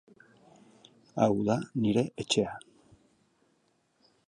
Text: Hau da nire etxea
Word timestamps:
Hau 1.25 1.35
da 1.49 1.57
nire 1.83 2.03
etxea 2.23 2.51